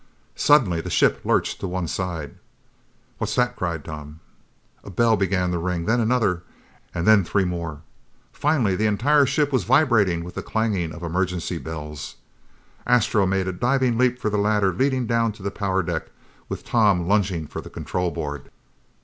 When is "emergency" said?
11.03-11.59